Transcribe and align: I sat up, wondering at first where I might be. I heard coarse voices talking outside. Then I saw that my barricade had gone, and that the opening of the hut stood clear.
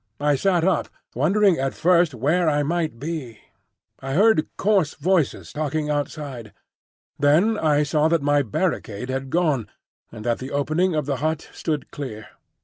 I 0.19 0.33
sat 0.35 0.63
up, 0.63 0.87
wondering 1.13 1.59
at 1.59 1.75
first 1.75 2.15
where 2.15 2.49
I 2.49 2.63
might 2.63 2.97
be. 2.99 3.37
I 3.99 4.13
heard 4.13 4.47
coarse 4.57 4.95
voices 4.95 5.53
talking 5.53 5.91
outside. 5.91 6.53
Then 7.19 7.55
I 7.55 7.83
saw 7.83 8.07
that 8.07 8.23
my 8.23 8.41
barricade 8.41 9.09
had 9.11 9.29
gone, 9.29 9.69
and 10.11 10.25
that 10.25 10.39
the 10.39 10.49
opening 10.49 10.95
of 10.95 11.05
the 11.05 11.17
hut 11.17 11.51
stood 11.53 11.91
clear. 11.91 12.29